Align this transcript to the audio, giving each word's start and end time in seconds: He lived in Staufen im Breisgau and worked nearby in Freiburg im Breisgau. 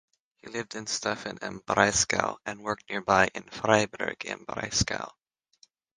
He 0.37 0.47
lived 0.49 0.73
in 0.73 0.85
Staufen 0.87 1.37
im 1.43 1.59
Breisgau 1.61 2.39
and 2.43 2.63
worked 2.63 2.89
nearby 2.89 3.27
in 3.35 3.43
Freiburg 3.51 4.25
im 4.25 4.45
Breisgau. 4.47 5.11